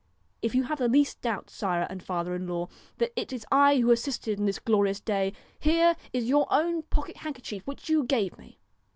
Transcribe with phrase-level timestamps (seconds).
[0.41, 3.77] If you have the least doubt, sire and father in law, that it is I
[3.77, 8.35] who assisted in this glorious day, here is your own pocket handkerchief which you gave
[8.35, 8.57] me.